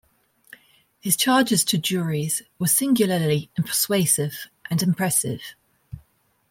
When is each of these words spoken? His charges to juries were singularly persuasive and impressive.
His 0.99 1.15
charges 1.15 1.63
to 1.65 1.77
juries 1.77 2.41
were 2.57 2.65
singularly 2.65 3.51
persuasive 3.55 4.47
and 4.67 4.81
impressive. 4.81 5.41